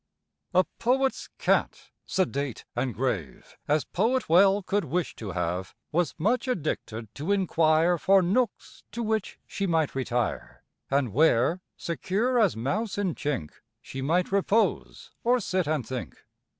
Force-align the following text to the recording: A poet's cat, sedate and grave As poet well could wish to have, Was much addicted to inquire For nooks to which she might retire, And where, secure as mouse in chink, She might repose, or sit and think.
A 0.55 0.63
poet's 0.79 1.27
cat, 1.37 1.91
sedate 2.07 2.65
and 2.75 2.95
grave 2.95 3.55
As 3.67 3.85
poet 3.85 4.27
well 4.27 4.63
could 4.63 4.83
wish 4.85 5.15
to 5.17 5.33
have, 5.33 5.75
Was 5.91 6.15
much 6.17 6.47
addicted 6.47 7.13
to 7.13 7.31
inquire 7.31 7.99
For 7.99 8.23
nooks 8.23 8.81
to 8.93 9.03
which 9.03 9.37
she 9.45 9.67
might 9.67 9.93
retire, 9.93 10.63
And 10.89 11.13
where, 11.13 11.61
secure 11.77 12.39
as 12.39 12.57
mouse 12.57 12.97
in 12.97 13.13
chink, 13.13 13.51
She 13.79 14.01
might 14.01 14.31
repose, 14.31 15.11
or 15.23 15.39
sit 15.39 15.67
and 15.67 15.87
think. 15.87 16.17